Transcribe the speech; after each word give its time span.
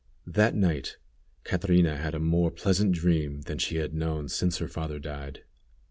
That 0.25 0.55
night 0.55 0.97
Catrina 1.43 1.95
had 1.95 2.15
a 2.15 2.19
more 2.19 2.49
pleasant 2.49 2.91
dream 2.91 3.41
than 3.41 3.59
she 3.59 3.75
had 3.75 3.93
known 3.93 4.29
since 4.29 4.57
her 4.57 4.67
father 4.67 4.97
died. 4.97 5.43